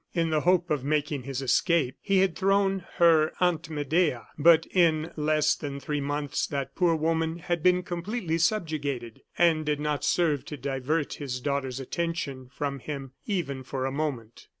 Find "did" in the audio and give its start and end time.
9.63-9.79